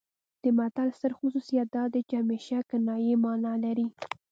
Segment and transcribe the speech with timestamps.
[0.43, 3.87] د متل ستر خصوصیت دا دی چې همیشه کنايي مانا لري